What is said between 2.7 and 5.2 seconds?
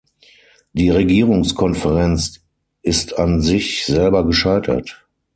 ist an sich selber gescheitert.